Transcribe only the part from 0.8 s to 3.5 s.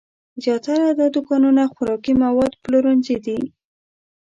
دا دوکانونه خوراکي مواد پلورنځي دي.